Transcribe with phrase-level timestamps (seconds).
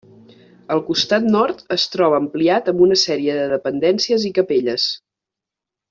[0.75, 4.89] El costat nord es troba ampliat amb una sèrie de dependències i capelles.